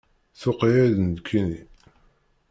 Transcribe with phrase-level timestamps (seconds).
[0.39, 1.59] Tuqiɛ-yi-d nekkini.